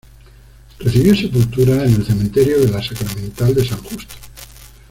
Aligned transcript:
Recibió 0.79 1.15
sepultura 1.15 1.73
en 1.85 1.93
el 1.93 2.03
cementerio 2.03 2.59
de 2.61 2.71
la 2.71 2.81
Sacramental 2.81 3.53
de 3.53 3.63
San 3.63 3.83
Justo. 3.83 4.15